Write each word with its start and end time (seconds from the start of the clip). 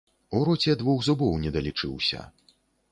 У 0.37 0.41
роце 0.47 0.71
двух 0.81 1.05
зубоў 1.11 1.39
недалічыўся. 1.47 2.29